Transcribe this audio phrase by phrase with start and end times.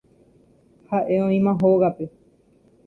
[0.93, 2.13] Ha'e oĩma hógape